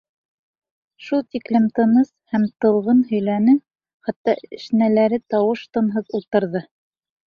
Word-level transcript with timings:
Шул 1.07 1.21
тиклем 1.35 1.67
тыныс 1.81 2.09
һәм 2.35 2.49
талғын 2.65 3.05
һөйләне, 3.13 3.57
хатта 4.11 4.39
әшнәләре 4.61 5.25
тауыш-тынһыҙ 5.35 6.15
ултырҙы. 6.23 6.69